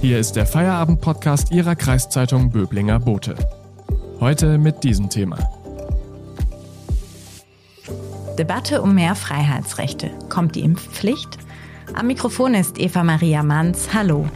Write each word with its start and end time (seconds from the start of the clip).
Hier 0.00 0.18
ist 0.18 0.34
der 0.34 0.46
Feierabend-Podcast 0.46 1.52
Ihrer 1.52 1.76
Kreiszeitung 1.76 2.50
Böblinger 2.50 2.98
Bote. 2.98 3.34
Heute 4.18 4.56
mit 4.56 4.82
diesem 4.82 5.10
Thema. 5.10 5.36
Debatte 8.38 8.80
um 8.80 8.94
mehr 8.94 9.14
Freiheitsrechte. 9.14 10.10
Kommt 10.30 10.56
die 10.56 10.60
Impfpflicht? 10.60 11.36
Am 11.92 12.06
Mikrofon 12.06 12.54
ist 12.54 12.80
Eva 12.80 13.04
Maria 13.04 13.42
Manns. 13.42 13.92
Hallo. 13.92 14.26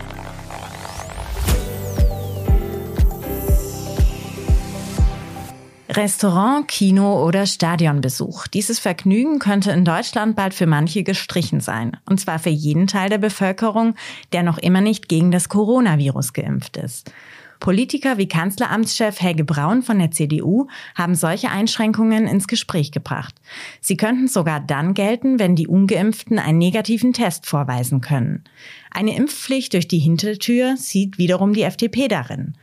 Restaurant, 5.97 6.67
Kino 6.67 7.25
oder 7.25 7.47
Stadionbesuch. 7.47 8.49
Dieses 8.49 8.81
Vergnügen 8.81 9.39
könnte 9.39 9.71
in 9.71 9.85
Deutschland 9.85 10.35
bald 10.35 10.53
für 10.53 10.67
manche 10.67 11.05
gestrichen 11.05 11.61
sein. 11.61 11.97
Und 12.05 12.19
zwar 12.19 12.41
für 12.41 12.51
jeden 12.51 12.89
Teil 12.89 13.11
der 13.11 13.19
Bevölkerung, 13.19 13.95
der 14.33 14.43
noch 14.43 14.59
immer 14.59 14.81
nicht 14.81 15.09
gegen 15.09 15.31
das 15.31 15.49
Coronavirus 15.49 16.33
geimpft 16.33 16.77
ist. 16.79 17.13
Politiker 17.61 18.19
wie 18.19 18.27
Kanzleramtschef 18.27 19.21
Helge 19.21 19.45
Braun 19.45 19.83
von 19.83 20.01
der 20.01 20.11
CDU 20.11 20.67
haben 20.97 21.15
solche 21.15 21.51
Einschränkungen 21.51 22.27
ins 22.27 22.49
Gespräch 22.49 22.91
gebracht. 22.91 23.35
Sie 23.81 23.97
könnten 23.97 24.27
sogar 24.27 24.59
dann 24.61 24.95
gelten, 24.95 25.39
wenn 25.39 25.55
die 25.55 25.69
ungeimpften 25.69 26.41
einen 26.41 26.59
negativen 26.59 27.13
Test 27.13 27.47
vorweisen 27.47 28.01
können. 28.01 28.43
Eine 28.91 29.17
Impfpflicht 29.17 29.73
durch 29.73 29.87
die 29.87 30.01
Hintertür 30.01 30.77
sieht 30.77 31.19
wiederum 31.19 31.55
die 31.55 31.63
FDP 31.63 32.09
darin. 32.09 32.55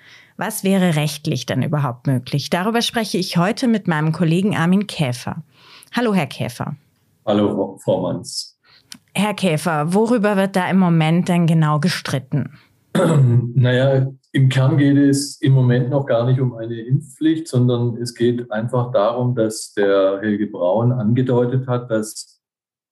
Was 0.41 0.63
wäre 0.63 0.95
rechtlich 0.95 1.45
dann 1.45 1.61
überhaupt 1.61 2.07
möglich? 2.07 2.49
Darüber 2.49 2.81
spreche 2.81 3.19
ich 3.19 3.37
heute 3.37 3.67
mit 3.67 3.87
meinem 3.87 4.11
Kollegen 4.11 4.57
Armin 4.57 4.87
Käfer. 4.87 5.43
Hallo, 5.95 6.15
Herr 6.15 6.25
Käfer. 6.25 6.77
Hallo, 7.27 7.77
Frau 7.83 8.01
Manns. 8.01 8.57
Herr 9.13 9.35
Käfer, 9.35 9.93
worüber 9.93 10.37
wird 10.37 10.55
da 10.55 10.67
im 10.67 10.79
Moment 10.79 11.29
denn 11.29 11.45
genau 11.45 11.79
gestritten? 11.79 12.57
Naja, 13.53 14.07
im 14.31 14.49
Kern 14.49 14.79
geht 14.79 14.97
es 14.97 15.39
im 15.41 15.53
Moment 15.53 15.91
noch 15.91 16.07
gar 16.07 16.25
nicht 16.25 16.41
um 16.41 16.55
eine 16.55 16.73
Impfpflicht, 16.73 17.47
sondern 17.47 17.97
es 17.97 18.15
geht 18.15 18.51
einfach 18.51 18.91
darum, 18.91 19.35
dass 19.35 19.73
der 19.75 20.21
Helge 20.21 20.47
Braun 20.47 20.91
angedeutet 20.91 21.67
hat, 21.67 21.91
dass 21.91 22.40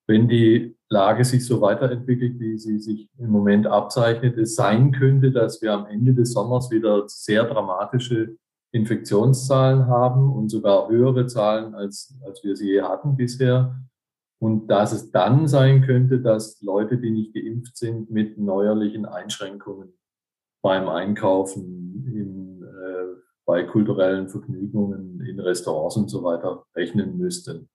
wenn 0.09 0.27
die 0.27 0.75
Lage 0.89 1.23
sich 1.23 1.45
so 1.45 1.61
weiterentwickelt, 1.61 2.39
wie 2.39 2.57
sie 2.57 2.79
sich 2.79 3.07
im 3.19 3.29
Moment 3.29 3.67
abzeichnet, 3.67 4.39
es 4.39 4.55
sein 4.55 4.91
könnte, 4.91 5.31
dass 5.31 5.61
wir 5.61 5.71
am 5.71 5.85
Ende 5.85 6.15
des 6.15 6.33
Sommers 6.33 6.71
wieder 6.71 7.03
sehr 7.07 7.43
dramatische 7.43 8.35
Infektionszahlen 8.71 9.85
haben 9.85 10.31
und 10.33 10.49
sogar 10.49 10.89
höhere 10.89 11.27
Zahlen, 11.27 11.75
als, 11.75 12.19
als 12.25 12.43
wir 12.43 12.55
sie 12.55 12.71
je 12.71 12.81
hatten 12.81 13.17
bisher. 13.17 13.79
Und 14.41 14.67
dass 14.67 14.93
es 14.93 15.11
dann 15.11 15.47
sein 15.47 15.83
könnte, 15.83 16.21
dass 16.21 16.59
Leute, 16.63 16.97
die 16.97 17.11
nicht 17.11 17.35
geimpft 17.35 17.77
sind, 17.77 18.09
mit 18.09 18.39
neuerlichen 18.39 19.05
Einschränkungen 19.05 19.93
beim 20.63 20.89
Einkaufen, 20.89 22.03
in, 22.07 22.63
äh, 22.63 23.21
bei 23.45 23.63
kulturellen 23.63 24.27
Vergnügungen, 24.27 25.21
in 25.21 25.39
Restaurants 25.39 25.97
und 25.97 26.09
so 26.09 26.23
weiter 26.23 26.65
rechnen 26.75 27.15
müssten. 27.15 27.69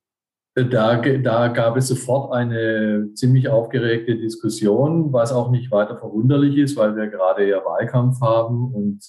Da, 0.56 0.96
da 0.96 1.48
gab 1.48 1.76
es 1.76 1.88
sofort 1.88 2.32
eine 2.32 3.12
ziemlich 3.14 3.48
aufgeregte 3.48 4.16
Diskussion, 4.16 5.12
was 5.12 5.32
auch 5.32 5.50
nicht 5.50 5.72
weiter 5.72 5.98
verwunderlich 5.98 6.56
ist, 6.56 6.76
weil 6.76 6.94
wir 6.94 7.08
gerade 7.08 7.48
ja 7.48 7.56
Wahlkampf 7.64 8.20
haben 8.20 8.72
und 8.72 9.00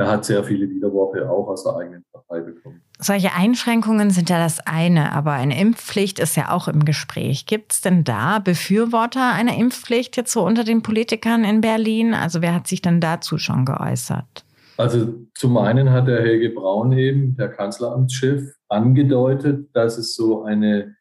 er 0.00 0.10
hat 0.10 0.24
sehr 0.24 0.42
viele 0.44 0.68
Widerworte 0.70 1.28
auch 1.28 1.48
aus 1.48 1.64
der 1.64 1.76
eigenen 1.76 2.04
Partei 2.10 2.40
bekommen. 2.40 2.80
Solche 2.98 3.34
Einschränkungen 3.34 4.10
sind 4.10 4.30
ja 4.30 4.38
das 4.38 4.58
eine, 4.66 5.12
aber 5.12 5.32
eine 5.32 5.60
Impfpflicht 5.60 6.18
ist 6.18 6.36
ja 6.36 6.50
auch 6.52 6.68
im 6.68 6.86
Gespräch. 6.86 7.44
Gibt 7.44 7.72
es 7.72 7.80
denn 7.82 8.04
da 8.04 8.38
Befürworter 8.38 9.32
einer 9.32 9.56
Impfpflicht 9.56 10.16
jetzt 10.16 10.32
so 10.32 10.42
unter 10.42 10.64
den 10.64 10.82
Politikern 10.82 11.44
in 11.44 11.60
Berlin? 11.60 12.14
Also 12.14 12.40
wer 12.40 12.54
hat 12.54 12.66
sich 12.66 12.80
denn 12.80 13.00
dazu 13.00 13.36
schon 13.36 13.66
geäußert? 13.66 14.46
Also 14.80 15.26
zum 15.34 15.58
einen 15.58 15.90
hat 15.90 16.08
der 16.08 16.22
Helge 16.22 16.48
Braun 16.48 16.92
eben, 16.92 17.36
der 17.36 17.50
Kanzleramtschef, 17.50 18.54
angedeutet, 18.68 19.68
dass 19.74 19.98
es 19.98 20.14
so 20.16 20.42
eine, 20.42 20.96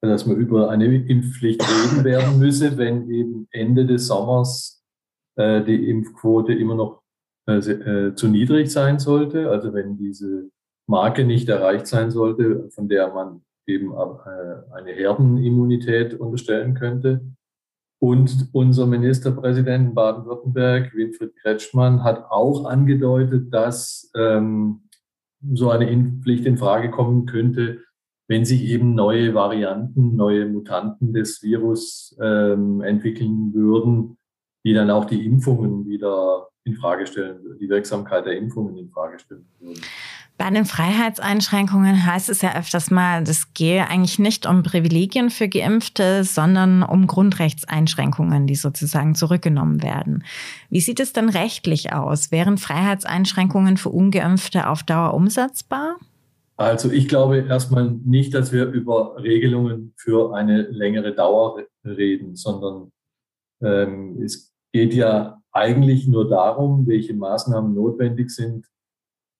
dass 0.00 0.24
man 0.24 0.36
über 0.36 0.70
eine 0.70 0.84
Impfpflicht 0.86 1.60
reden 1.60 2.04
werden 2.04 2.38
müsse, 2.38 2.78
wenn 2.78 3.10
eben 3.10 3.48
Ende 3.50 3.86
des 3.86 4.06
Sommers 4.06 4.84
äh, 5.34 5.64
die 5.64 5.90
Impfquote 5.90 6.52
immer 6.52 6.76
noch 6.76 7.02
äh, 7.48 7.56
äh, 7.56 8.14
zu 8.14 8.28
niedrig 8.28 8.70
sein 8.70 9.00
sollte. 9.00 9.50
Also 9.50 9.74
wenn 9.74 9.96
diese 9.96 10.50
Marke 10.86 11.24
nicht 11.24 11.48
erreicht 11.48 11.88
sein 11.88 12.12
sollte, 12.12 12.70
von 12.70 12.88
der 12.88 13.12
man 13.12 13.42
eben 13.66 13.92
äh, 13.94 14.74
eine 14.74 14.92
Herdenimmunität 14.92 16.14
unterstellen 16.14 16.74
könnte. 16.74 17.22
Und 18.00 18.48
unser 18.52 18.86
Ministerpräsident 18.86 19.94
Baden-Württemberg, 19.94 20.94
Winfried 20.94 21.34
Kretschmann, 21.36 22.04
hat 22.04 22.30
auch 22.30 22.64
angedeutet, 22.64 23.52
dass 23.52 24.10
ähm, 24.16 24.82
so 25.52 25.70
eine 25.70 25.90
Impfpflicht 25.90 26.46
in 26.46 26.58
Frage 26.58 26.90
kommen 26.90 27.26
könnte, 27.26 27.80
wenn 28.28 28.44
sich 28.44 28.62
eben 28.64 28.94
neue 28.94 29.34
Varianten, 29.34 30.14
neue 30.14 30.46
Mutanten 30.46 31.12
des 31.12 31.42
Virus 31.42 32.16
ähm, 32.20 32.82
entwickeln 32.82 33.52
würden, 33.54 34.18
die 34.64 34.74
dann 34.74 34.90
auch 34.90 35.06
die 35.06 35.24
Impfungen 35.24 35.86
wieder 35.86 36.48
in 36.64 36.74
Frage 36.74 37.06
stellen, 37.06 37.58
die 37.58 37.68
Wirksamkeit 37.68 38.26
der 38.26 38.36
Impfungen 38.36 38.76
in 38.76 38.90
Frage 38.90 39.18
stellen 39.18 39.48
würden. 39.58 39.80
Bei 40.38 40.50
den 40.50 40.66
Freiheitseinschränkungen 40.66 42.06
heißt 42.06 42.28
es 42.28 42.42
ja 42.42 42.56
öfters 42.56 42.92
mal, 42.92 43.24
es 43.24 43.52
gehe 43.54 43.88
eigentlich 43.88 44.20
nicht 44.20 44.46
um 44.46 44.62
Privilegien 44.62 45.30
für 45.30 45.48
Geimpfte, 45.48 46.22
sondern 46.22 46.84
um 46.84 47.08
Grundrechtseinschränkungen, 47.08 48.46
die 48.46 48.54
sozusagen 48.54 49.16
zurückgenommen 49.16 49.82
werden. 49.82 50.22
Wie 50.70 50.78
sieht 50.78 51.00
es 51.00 51.12
denn 51.12 51.28
rechtlich 51.28 51.92
aus? 51.92 52.30
Wären 52.30 52.56
Freiheitseinschränkungen 52.56 53.78
für 53.78 53.88
Ungeimpfte 53.88 54.68
auf 54.68 54.84
Dauer 54.84 55.12
umsetzbar? 55.14 55.96
Also 56.56 56.92
ich 56.92 57.08
glaube 57.08 57.38
erstmal 57.38 57.90
nicht, 58.04 58.32
dass 58.32 58.52
wir 58.52 58.66
über 58.66 59.20
Regelungen 59.20 59.92
für 59.96 60.36
eine 60.36 60.62
längere 60.62 61.16
Dauer 61.16 61.64
reden, 61.84 62.36
sondern 62.36 62.92
ähm, 63.60 64.22
es 64.22 64.52
geht 64.72 64.94
ja 64.94 65.40
eigentlich 65.50 66.06
nur 66.06 66.28
darum, 66.28 66.86
welche 66.86 67.14
Maßnahmen 67.14 67.74
notwendig 67.74 68.30
sind, 68.30 68.66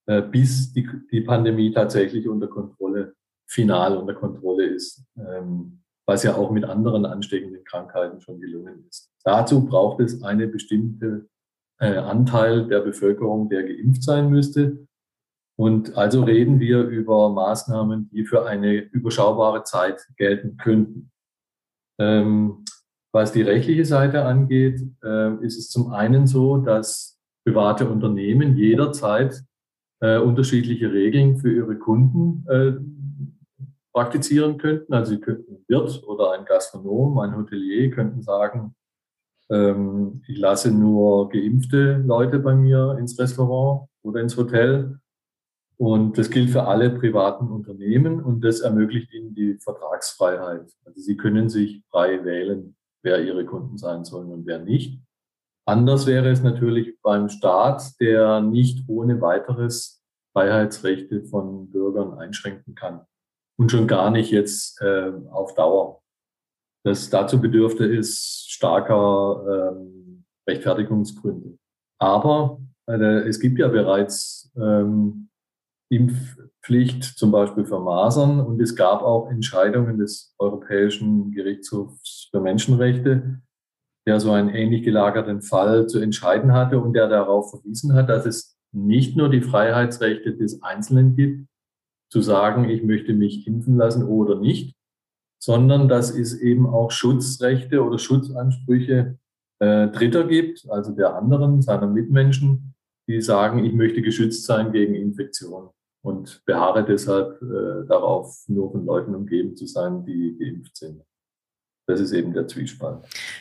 äh, 0.08 0.22
bis 0.22 0.72
die, 0.72 0.88
die 1.12 1.20
Pandemie 1.20 1.70
tatsächlich 1.70 2.28
unter 2.28 2.48
Kontrolle, 2.48 3.14
final 3.46 3.94
unter 3.98 4.14
Kontrolle 4.14 4.64
ist, 4.64 5.04
ähm, 5.18 5.82
was 6.06 6.22
ja 6.22 6.34
auch 6.34 6.50
mit 6.50 6.64
anderen 6.64 7.04
ansteckenden 7.04 7.62
Krankheiten 7.64 8.18
schon 8.20 8.40
gelungen 8.40 8.86
ist. 8.88 9.10
Dazu 9.22 9.66
braucht 9.66 10.00
es 10.00 10.22
eine 10.22 10.48
bestimmte 10.48 11.28
äh, 11.78 11.96
Anteil 11.96 12.66
der 12.66 12.80
Bevölkerung, 12.80 13.50
der 13.50 13.64
geimpft 13.64 14.02
sein 14.02 14.30
müsste. 14.30 14.86
Und 15.58 15.94
also 15.98 16.22
reden 16.22 16.58
wir 16.58 16.84
über 16.84 17.28
Maßnahmen, 17.28 18.08
die 18.08 18.24
für 18.24 18.46
eine 18.46 18.76
überschaubare 18.76 19.64
Zeit 19.64 20.08
gelten 20.16 20.56
könnten. 20.56 21.10
Ähm, 22.00 22.64
was 23.12 23.32
die 23.32 23.42
rechtliche 23.42 23.84
Seite 23.84 24.24
angeht, 24.24 24.80
äh, 25.04 25.44
ist 25.44 25.58
es 25.58 25.68
zum 25.68 25.92
einen 25.92 26.26
so, 26.26 26.56
dass 26.56 27.18
private 27.44 27.86
Unternehmen 27.90 28.56
jederzeit 28.56 29.42
äh, 30.00 30.18
unterschiedliche 30.18 30.92
Regeln 30.92 31.38
für 31.38 31.52
ihre 31.52 31.76
Kunden 31.76 32.44
äh, 32.48 32.72
praktizieren 33.92 34.58
könnten. 34.58 34.92
Also 34.92 35.12
sie 35.12 35.20
könnten 35.20 35.54
ein 35.54 35.64
Wirt 35.66 36.02
oder 36.06 36.32
ein 36.32 36.44
Gastronom, 36.44 37.18
ein 37.18 37.36
Hotelier 37.36 37.90
könnten 37.90 38.22
sagen, 38.22 38.74
ähm, 39.50 40.22
ich 40.28 40.38
lasse 40.38 40.70
nur 40.70 41.28
geimpfte 41.30 42.02
Leute 42.06 42.38
bei 42.38 42.54
mir 42.54 42.96
ins 42.98 43.18
Restaurant 43.18 43.88
oder 44.02 44.20
ins 44.20 44.36
Hotel. 44.36 45.00
Und 45.76 46.18
das 46.18 46.30
gilt 46.30 46.50
für 46.50 46.64
alle 46.64 46.90
privaten 46.90 47.48
Unternehmen 47.48 48.20
und 48.20 48.42
das 48.42 48.60
ermöglicht 48.60 49.12
ihnen 49.14 49.34
die 49.34 49.54
Vertragsfreiheit. 49.58 50.66
Also 50.84 51.00
sie 51.00 51.16
können 51.16 51.48
sich 51.48 51.82
frei 51.90 52.24
wählen, 52.24 52.76
wer 53.02 53.24
ihre 53.24 53.44
Kunden 53.44 53.78
sein 53.78 54.04
sollen 54.04 54.30
und 54.32 54.44
wer 54.44 54.58
nicht. 54.58 55.00
Anders 55.68 56.06
wäre 56.06 56.30
es 56.30 56.42
natürlich 56.42 56.98
beim 57.02 57.28
Staat, 57.28 58.00
der 58.00 58.40
nicht 58.40 58.88
ohne 58.88 59.20
weiteres 59.20 60.02
Freiheitsrechte 60.32 61.24
von 61.24 61.70
Bürgern 61.70 62.18
einschränken 62.18 62.74
kann. 62.74 63.04
Und 63.58 63.70
schon 63.70 63.86
gar 63.86 64.10
nicht 64.10 64.30
jetzt 64.30 64.80
äh, 64.80 65.12
auf 65.30 65.54
Dauer. 65.54 66.00
Das 66.86 67.10
dazu 67.10 67.38
bedürfte 67.38 67.84
es 67.84 68.46
starker 68.48 69.74
ähm, 69.76 70.24
Rechtfertigungsgründe. 70.48 71.58
Aber 72.00 72.62
äh, 72.88 73.28
es 73.28 73.38
gibt 73.38 73.58
ja 73.58 73.68
bereits 73.68 74.50
ähm, 74.56 75.28
Impfpflicht 75.90 77.04
zum 77.04 77.30
Beispiel 77.30 77.66
für 77.66 77.80
Masern 77.80 78.40
und 78.40 78.58
es 78.62 78.74
gab 78.74 79.02
auch 79.02 79.28
Entscheidungen 79.28 79.98
des 79.98 80.34
Europäischen 80.38 81.30
Gerichtshofs 81.30 82.28
für 82.30 82.40
Menschenrechte, 82.40 83.42
der 84.08 84.20
so 84.20 84.32
einen 84.32 84.48
ähnlich 84.48 84.84
gelagerten 84.84 85.42
Fall 85.42 85.86
zu 85.86 85.98
entscheiden 85.98 86.54
hatte 86.54 86.80
und 86.80 86.94
der 86.94 87.08
darauf 87.08 87.50
verwiesen 87.50 87.92
hat, 87.92 88.08
dass 88.08 88.24
es 88.24 88.56
nicht 88.72 89.18
nur 89.18 89.28
die 89.28 89.42
Freiheitsrechte 89.42 90.34
des 90.34 90.62
Einzelnen 90.62 91.14
gibt, 91.14 91.46
zu 92.10 92.22
sagen, 92.22 92.70
ich 92.70 92.82
möchte 92.82 93.12
mich 93.12 93.46
impfen 93.46 93.76
lassen 93.76 94.04
oder 94.04 94.40
nicht, 94.40 94.74
sondern 95.38 95.88
dass 95.88 96.10
es 96.10 96.40
eben 96.40 96.66
auch 96.66 96.90
Schutzrechte 96.90 97.84
oder 97.84 97.98
Schutzansprüche 97.98 99.18
äh, 99.58 99.88
Dritter 99.88 100.26
gibt, 100.26 100.64
also 100.70 100.92
der 100.92 101.14
anderen, 101.14 101.60
seiner 101.60 101.86
Mitmenschen, 101.86 102.74
die 103.08 103.20
sagen, 103.20 103.62
ich 103.62 103.74
möchte 103.74 104.00
geschützt 104.00 104.46
sein 104.46 104.72
gegen 104.72 104.94
Infektion 104.94 105.68
und 106.02 106.42
beharre 106.46 106.82
deshalb 106.82 107.42
äh, 107.42 107.86
darauf, 107.86 108.42
nur 108.48 108.72
von 108.72 108.86
Leuten 108.86 109.14
umgeben 109.14 109.54
zu 109.54 109.66
sein, 109.66 110.02
die 110.06 110.34
geimpft 110.38 110.78
sind. 110.78 111.02
Das 111.88 112.00
ist 112.00 112.12
eben 112.12 112.34
der 112.34 112.46
Zwiespalt. 112.46 112.98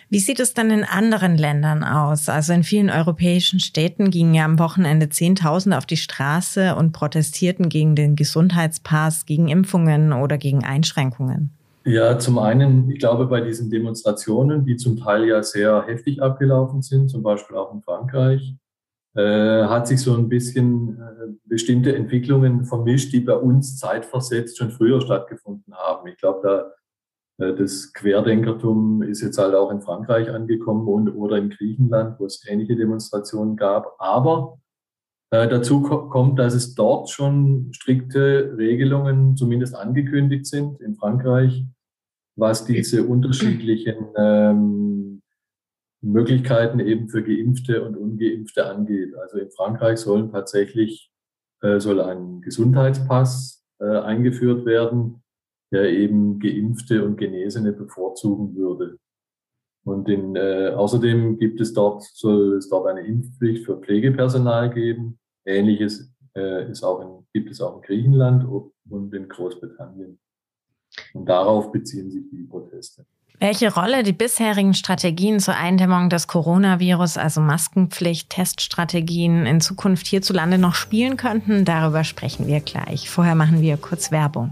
Wie 0.10 0.20
sieht 0.20 0.40
es 0.40 0.54
dann 0.54 0.72
in 0.72 0.86
anderen 0.86 1.38
Ländern 1.38 1.84
aus? 1.84 2.30
Also 2.30 2.54
in 2.54 2.64
vielen 2.64 2.90
europäischen 2.90 3.60
Städten 3.60 4.10
gingen 4.10 4.34
ja 4.34 4.46
am 4.46 4.58
Wochenende 4.58 5.10
Zehntausende 5.10 5.78
auf 5.78 5.86
die 5.86 5.98
Straße 5.98 6.74
und 6.76 6.94
protestierten 6.94 7.68
gegen 7.68 7.96
den 7.96 8.16
Gesundheitspass, 8.16 9.26
gegen 9.26 9.50
Impfungen 9.50 10.14
oder 10.14 10.38
gegen 10.38 10.64
Einschränkungen. 10.64 11.52
Ja, 11.84 12.18
zum 12.20 12.40
einen, 12.40 12.90
ich 12.90 13.00
glaube, 13.00 13.26
bei 13.26 13.42
diesen 13.42 13.70
Demonstrationen, 13.70 14.66
die 14.66 14.78
zum 14.78 14.96
Teil 14.96 15.26
ja 15.26 15.44
sehr 15.44 15.84
heftig 15.86 16.22
abgelaufen 16.22 16.82
sind, 16.82 17.10
zum 17.10 17.24
Beispiel 17.24 17.58
auch 17.58 17.74
in 17.74 17.82
Frankreich, 17.82 18.56
äh, 19.16 19.66
hat 19.66 19.88
sich 19.88 20.00
so 20.00 20.16
ein 20.16 20.30
bisschen 20.30 20.98
äh, 21.02 21.34
bestimmte 21.44 21.94
Entwicklungen 21.94 22.64
vermischt, 22.64 23.12
die 23.12 23.20
bei 23.20 23.36
uns 23.36 23.78
zeitversetzt 23.78 24.58
schon 24.58 24.72
früher 24.72 25.02
stattgefunden 25.02 25.74
haben. 25.74 26.08
Ich 26.08 26.18
glaube, 26.18 26.40
da 26.44 26.72
das 27.38 27.94
Querdenkertum 27.94 29.04
ist 29.04 29.22
jetzt 29.22 29.38
halt 29.38 29.54
auch 29.54 29.70
in 29.70 29.82
Frankreich 29.82 30.30
angekommen 30.32 30.88
und 30.88 31.10
oder 31.10 31.38
in 31.38 31.50
Griechenland, 31.52 32.20
wo 32.20 32.26
es 32.26 32.44
ähnliche 32.48 32.76
Demonstrationen 32.76 33.56
gab. 33.56 33.96
Aber 34.00 34.60
äh, 35.30 35.48
dazu 35.48 35.82
kommt, 35.82 36.40
dass 36.40 36.56
es 36.56 36.74
dort 36.74 37.10
schon 37.10 37.72
strikte 37.74 38.56
Regelungen 38.58 39.38
zumindest 39.38 39.76
angekündigt 39.76 40.48
sind 40.48 40.82
in 40.82 40.96
Frankreich, 40.96 41.66
was 42.36 42.66
diese 42.66 43.04
unterschiedlichen 43.04 43.98
ähm, 44.16 45.22
Möglichkeiten 46.02 46.80
eben 46.80 47.10
für 47.10 47.24
Geimpfte 47.24 47.84
und 47.84 47.98
Ungeimpfte 47.98 48.66
angeht. 48.66 49.16
Also 49.16 49.38
in 49.38 49.52
Frankreich 49.52 50.00
sollen 50.00 50.32
tatsächlich 50.32 51.12
äh, 51.62 51.80
soll 51.80 52.02
ein 52.02 52.42
Gesundheitspass 52.42 53.66
äh, 53.80 53.86
eingeführt 53.86 54.66
werden 54.66 55.24
der 55.72 55.90
eben 55.90 56.40
Geimpfte 56.40 57.04
und 57.04 57.18
Genesene 57.18 57.74
bevorzugen 57.74 58.56
würde. 58.56 58.98
Und 59.84 60.10
in, 60.10 60.36
äh, 60.36 60.74
außerdem 60.76 61.38
gibt 61.40 61.62
es 61.62 61.74
dort, 61.74 62.04
soll 62.04 62.58
es 62.58 62.70
dort 62.70 62.88
eine 62.88 63.08
Impfpflicht 63.08 63.66
für 63.66 63.78
Pflegepersonal 63.78 64.74
geben. 64.74 65.18
Ähnliches 65.46 66.14
äh, 66.36 66.70
ist 66.70 66.84
auch 66.84 67.02
in, 67.02 67.26
gibt 67.34 67.52
es 67.52 67.62
auch 67.62 67.78
in 67.78 67.82
Griechenland 67.82 68.46
und 68.90 69.14
in 69.14 69.30
Großbritannien. 69.30 70.20
Und 71.14 71.30
darauf 71.30 71.72
beziehen 71.72 72.12
sich 72.12 72.24
die 72.32 72.44
Proteste. 72.44 73.06
Welche 73.40 73.72
Rolle 73.72 74.02
die 74.02 74.14
bisherigen 74.14 74.74
Strategien 74.74 75.40
zur 75.40 75.56
Eindämmung 75.56 76.10
des 76.10 76.28
Coronavirus, 76.28 77.18
also 77.18 77.40
Maskenpflicht, 77.40 78.32
Teststrategien 78.32 79.46
in 79.46 79.62
Zukunft 79.62 80.08
hierzulande 80.08 80.58
noch 80.58 80.74
spielen 80.74 81.18
könnten, 81.18 81.64
darüber 81.64 82.04
sprechen 82.04 82.48
wir 82.48 82.62
gleich. 82.62 83.12
Vorher 83.12 83.36
machen 83.36 83.62
wir 83.62 83.78
kurz 83.78 84.12
Werbung. 84.12 84.52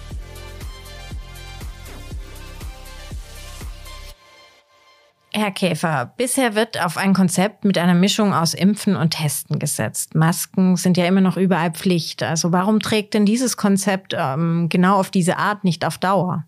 Herr 5.33 5.51
Käfer, 5.51 6.13
bisher 6.17 6.55
wird 6.55 6.83
auf 6.83 6.97
ein 6.97 7.13
Konzept 7.13 7.63
mit 7.63 7.77
einer 7.77 7.93
Mischung 7.93 8.33
aus 8.33 8.53
Impfen 8.53 8.97
und 8.97 9.11
Testen 9.11 9.59
gesetzt. 9.59 10.13
Masken 10.13 10.75
sind 10.75 10.97
ja 10.97 11.05
immer 11.05 11.21
noch 11.21 11.37
überall 11.37 11.71
Pflicht. 11.71 12.21
Also 12.21 12.51
warum 12.51 12.81
trägt 12.81 13.13
denn 13.13 13.25
dieses 13.25 13.55
Konzept 13.55 14.13
ähm, 14.17 14.67
genau 14.67 14.99
auf 14.99 15.09
diese 15.09 15.37
Art 15.37 15.63
nicht 15.63 15.85
auf 15.85 15.97
Dauer? 15.97 16.45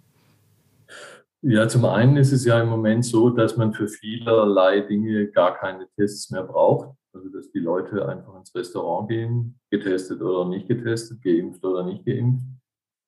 Ja, 1.41 1.67
zum 1.67 1.85
einen 1.85 2.17
ist 2.17 2.33
es 2.33 2.43
ja 2.43 2.61
im 2.61 2.69
Moment 2.69 3.05
so, 3.05 3.29
dass 3.29 3.55
man 3.55 3.73
für 3.73 3.87
vielerlei 3.87 4.81
Dinge 4.81 5.27
gar 5.27 5.57
keine 5.57 5.87
Tests 5.95 6.29
mehr 6.29 6.43
braucht. 6.43 6.89
Also 7.13 7.29
dass 7.29 7.51
die 7.51 7.59
Leute 7.59 8.07
einfach 8.07 8.35
ins 8.37 8.53
Restaurant 8.53 9.07
gehen, 9.07 9.59
getestet 9.69 10.21
oder 10.21 10.49
nicht 10.49 10.67
getestet, 10.67 11.21
geimpft 11.21 11.63
oder 11.63 11.85
nicht 11.85 12.05
geimpft. 12.05 12.45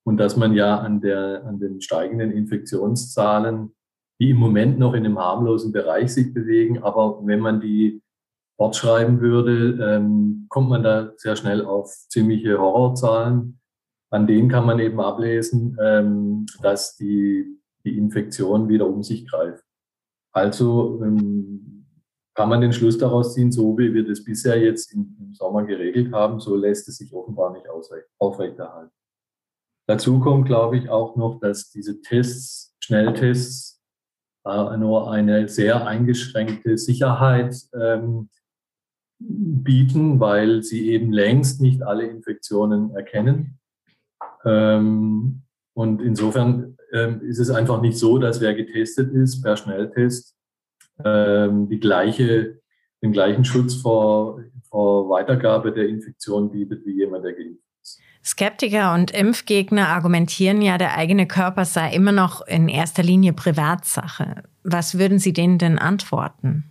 Und 0.05 0.17
dass 0.17 0.37
man 0.37 0.53
ja 0.53 0.77
an, 0.77 1.01
der, 1.01 1.43
an 1.45 1.59
den 1.59 1.81
steigenden 1.81 2.31
Infektionszahlen 2.31 3.73
die 4.19 4.29
im 4.29 4.37
Moment 4.37 4.79
noch 4.79 4.93
in 4.93 5.05
einem 5.05 5.19
harmlosen 5.19 5.71
Bereich 5.71 6.13
sich 6.13 6.33
bewegen. 6.33 6.81
Aber 6.83 7.19
wenn 7.25 7.39
man 7.39 7.59
die 7.59 8.01
fortschreiben 8.57 9.19
würde, 9.19 9.77
ähm, 9.83 10.45
kommt 10.49 10.69
man 10.69 10.83
da 10.83 11.11
sehr 11.17 11.35
schnell 11.35 11.65
auf 11.65 11.91
ziemliche 12.09 12.57
Horrorzahlen. 12.57 13.59
An 14.11 14.27
denen 14.27 14.49
kann 14.49 14.65
man 14.65 14.79
eben 14.79 14.99
ablesen, 15.01 15.77
ähm, 15.81 16.45
dass 16.61 16.95
die, 16.95 17.59
die 17.83 17.97
Infektion 17.97 18.69
wieder 18.69 18.87
um 18.87 19.03
sich 19.03 19.27
greift. 19.27 19.63
Also 20.31 21.01
ähm, 21.03 21.87
kann 22.33 22.49
man 22.49 22.61
den 22.61 22.73
Schluss 22.73 22.97
daraus 22.97 23.33
ziehen, 23.33 23.51
so 23.51 23.77
wie 23.77 23.93
wir 23.93 24.05
das 24.05 24.23
bisher 24.23 24.59
jetzt 24.59 24.93
im, 24.93 25.15
im 25.19 25.33
Sommer 25.33 25.63
geregelt 25.63 26.13
haben, 26.13 26.39
so 26.39 26.55
lässt 26.55 26.87
es 26.87 26.97
sich 26.97 27.11
offenbar 27.13 27.53
nicht 27.53 27.65
aufrechterhalten. 28.19 28.91
Dazu 29.87 30.19
kommt, 30.19 30.45
glaube 30.45 30.77
ich, 30.77 30.89
auch 30.89 31.15
noch, 31.15 31.39
dass 31.39 31.69
diese 31.69 32.01
Tests, 32.01 32.75
Schnelltests, 32.79 33.81
nur 34.45 35.11
eine 35.11 35.47
sehr 35.47 35.87
eingeschränkte 35.87 36.77
Sicherheit 36.77 37.55
ähm, 37.73 38.29
bieten, 39.19 40.19
weil 40.19 40.61
sie 40.61 40.89
eben 40.89 41.11
längst 41.11 41.61
nicht 41.61 41.81
alle 41.81 42.05
Infektionen 42.05 42.95
erkennen. 42.95 43.59
Ähm, 44.43 45.41
und 45.73 46.01
insofern 46.01 46.77
ähm, 46.91 47.21
ist 47.21 47.39
es 47.39 47.49
einfach 47.49 47.81
nicht 47.81 47.97
so, 47.97 48.17
dass 48.19 48.39
wer 48.39 48.53
getestet 48.53 49.11
ist 49.13 49.41
per 49.41 49.57
Schnelltest 49.57 50.35
ähm, 51.03 51.67
die 51.67 51.79
gleiche, 51.79 52.61
den 53.01 53.11
gleichen 53.11 53.45
Schutz 53.45 53.75
vor, 53.75 54.41
vor 54.69 55.09
Weitergabe 55.09 55.73
der 55.73 55.89
Infektion 55.89 56.51
bietet 56.51 56.85
wie 56.85 56.97
jemand, 56.97 57.25
der 57.25 57.33
geimpft 57.33 57.64
Skeptiker 58.25 58.95
und 58.95 59.11
Impfgegner 59.11 59.89
argumentieren 59.89 60.61
ja, 60.61 60.79
der 60.79 60.97
eigene 60.97 61.27
Körper 61.27 61.63
sei 61.63 61.93
immer 61.93 62.11
noch 62.11 62.45
in 62.47 62.69
erster 62.69 63.03
Linie 63.03 63.33
Privatsache. 63.33 64.41
Was 64.63 64.97
würden 64.97 65.19
Sie 65.19 65.31
denen 65.31 65.59
denn 65.59 65.77
antworten? 65.77 66.63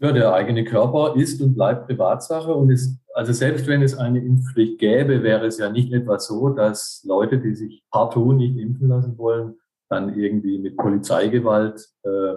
Ja, 0.00 0.12
der 0.12 0.34
eigene 0.34 0.64
Körper 0.64 1.16
ist 1.16 1.40
und 1.40 1.54
bleibt 1.54 1.86
Privatsache 1.86 2.52
und 2.52 2.70
ist, 2.70 3.00
also 3.14 3.32
selbst 3.32 3.66
wenn 3.66 3.80
es 3.82 3.96
eine 3.96 4.20
Impfpflicht 4.20 4.78
gäbe, 4.78 5.22
wäre 5.22 5.46
es 5.46 5.56
ja 5.58 5.70
nicht 5.70 5.92
etwa 5.94 6.18
so, 6.18 6.50
dass 6.50 7.02
Leute, 7.06 7.38
die 7.38 7.54
sich 7.54 7.82
partout 7.90 8.34
nicht 8.34 8.58
impfen 8.58 8.88
lassen 8.88 9.16
wollen, 9.16 9.54
dann 9.88 10.14
irgendwie 10.14 10.58
mit 10.58 10.76
Polizeigewalt 10.76 11.88
äh, 12.02 12.34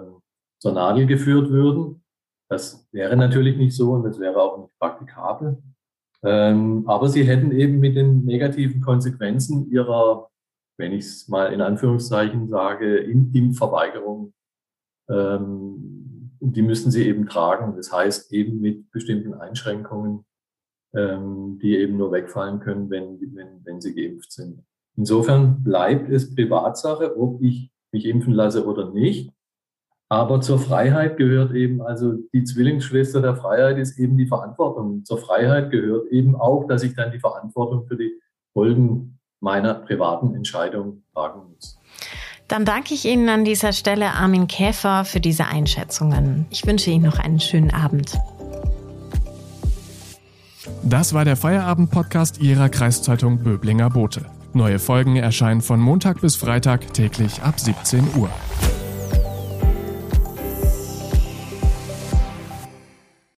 zur 0.58 0.72
Nadel 0.72 1.06
geführt 1.06 1.50
würden. 1.50 2.02
Das 2.48 2.88
wäre 2.90 3.16
natürlich 3.16 3.56
nicht 3.58 3.76
so 3.76 3.92
und 3.92 4.04
das 4.04 4.18
wäre 4.18 4.40
auch 4.40 4.58
nicht 4.58 4.78
praktikabel. 4.78 5.62
Ähm, 6.24 6.84
aber 6.86 7.08
sie 7.08 7.24
hätten 7.24 7.50
eben 7.52 7.80
mit 7.80 7.96
den 7.96 8.24
negativen 8.24 8.80
Konsequenzen 8.80 9.70
ihrer, 9.70 10.28
wenn 10.78 10.92
ich 10.92 11.04
es 11.04 11.28
mal 11.28 11.52
in 11.52 11.60
Anführungszeichen 11.60 12.48
sage, 12.48 12.98
Impfverweigerung, 12.98 14.32
ähm, 15.10 16.32
die 16.40 16.62
müssten 16.62 16.90
sie 16.90 17.06
eben 17.06 17.26
tragen. 17.26 17.76
Das 17.76 17.92
heißt 17.92 18.32
eben 18.32 18.60
mit 18.60 18.90
bestimmten 18.90 19.34
Einschränkungen, 19.34 20.24
ähm, 20.94 21.58
die 21.60 21.76
eben 21.76 21.96
nur 21.96 22.12
wegfallen 22.12 22.60
können, 22.60 22.90
wenn, 22.90 23.18
wenn, 23.34 23.64
wenn 23.64 23.80
sie 23.80 23.94
geimpft 23.94 24.32
sind. 24.32 24.64
Insofern 24.96 25.62
bleibt 25.64 26.10
es 26.10 26.34
Privatsache, 26.34 27.18
ob 27.18 27.40
ich 27.40 27.70
mich 27.92 28.06
impfen 28.06 28.32
lasse 28.32 28.66
oder 28.66 28.90
nicht. 28.90 29.32
Aber 30.12 30.42
zur 30.42 30.58
Freiheit 30.58 31.16
gehört 31.16 31.54
eben, 31.54 31.80
also 31.80 32.12
die 32.34 32.44
Zwillingsschwester 32.44 33.22
der 33.22 33.34
Freiheit 33.34 33.78
ist 33.78 33.98
eben 33.98 34.18
die 34.18 34.26
Verantwortung. 34.26 35.06
Zur 35.06 35.16
Freiheit 35.16 35.70
gehört 35.70 36.06
eben 36.08 36.36
auch, 36.36 36.66
dass 36.68 36.82
ich 36.82 36.94
dann 36.94 37.12
die 37.12 37.18
Verantwortung 37.18 37.86
für 37.86 37.96
die 37.96 38.12
Folgen 38.52 39.18
meiner 39.40 39.72
privaten 39.72 40.34
Entscheidung 40.34 41.02
tragen 41.14 41.40
muss. 41.54 41.78
Dann 42.46 42.66
danke 42.66 42.92
ich 42.92 43.06
Ihnen 43.06 43.30
an 43.30 43.46
dieser 43.46 43.72
Stelle, 43.72 44.10
Armin 44.10 44.48
Käfer, 44.48 45.06
für 45.06 45.20
diese 45.20 45.46
Einschätzungen. 45.46 46.44
Ich 46.50 46.66
wünsche 46.66 46.90
Ihnen 46.90 47.04
noch 47.04 47.18
einen 47.18 47.40
schönen 47.40 47.72
Abend. 47.72 48.18
Das 50.82 51.14
war 51.14 51.24
der 51.24 51.36
Feierabend-Podcast 51.36 52.38
Ihrer 52.38 52.68
Kreiszeitung 52.68 53.38
Böblinger 53.38 53.88
Bote. 53.88 54.26
Neue 54.52 54.78
Folgen 54.78 55.16
erscheinen 55.16 55.62
von 55.62 55.80
Montag 55.80 56.20
bis 56.20 56.36
Freitag 56.36 56.92
täglich 56.92 57.40
ab 57.40 57.58
17 57.58 58.08
Uhr. 58.18 58.28